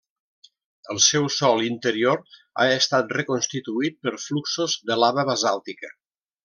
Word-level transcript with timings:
El 0.93 1.01
seu 1.07 1.27
sòl 1.35 1.61
interior 1.67 2.23
ha 2.63 2.67
estat 2.79 3.15
reconstituït 3.21 4.03
per 4.07 4.17
fluxos 4.27 4.79
de 4.93 5.03
lava 5.05 5.31
basàltica. 5.35 5.97